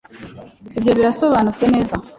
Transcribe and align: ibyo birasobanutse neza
ibyo 0.77 0.91
birasobanutse 0.97 1.63
neza 1.73 1.95